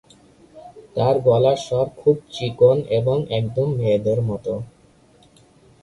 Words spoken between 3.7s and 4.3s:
মেয়েদের